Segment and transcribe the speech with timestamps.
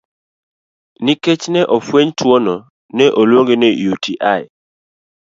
[1.03, 2.55] Nikech ne ofweny tuwono
[2.95, 4.13] ne oluonge ni uti.